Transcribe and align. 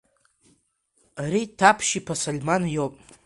Ари 1.23 1.43
Таԥшьиԥа 1.57 2.15
Сальман 2.21 2.63
иоуп. 2.75 2.93